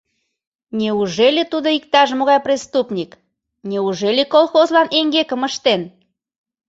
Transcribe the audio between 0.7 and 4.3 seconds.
Неужели тудо иктаж-могай преступник, неужели